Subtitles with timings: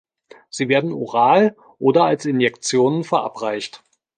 [0.49, 3.83] Sie werden oral oder als Injektionen verabreicht.